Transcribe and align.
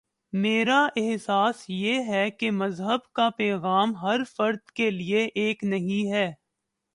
میرا 0.33 0.77
احساس 0.95 1.63
یہ 1.69 2.03
ہے 2.07 2.29
کہ 2.31 2.49
مذہب 2.51 3.11
کا 3.13 3.29
پیغام 3.37 3.95
ہر 3.95 4.23
فرد 4.37 4.71
کے 4.71 4.89
لیے 4.91 5.27
ایک 5.35 5.63
نہیں 5.63 6.11
ہے۔ 6.11 6.31